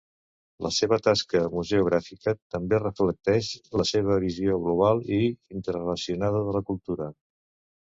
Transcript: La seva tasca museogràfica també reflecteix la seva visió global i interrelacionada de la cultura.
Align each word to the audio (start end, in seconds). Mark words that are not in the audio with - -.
La 0.65 0.69
seva 0.77 0.97
tasca 1.07 1.41
museogràfica 1.55 2.33
també 2.55 2.79
reflecteix 2.85 3.51
la 3.83 3.87
seva 3.91 4.19
visió 4.25 4.57
global 4.65 5.05
i 5.21 5.23
interrelacionada 5.59 6.45
de 6.51 6.59
la 6.59 6.67
cultura. 6.73 7.13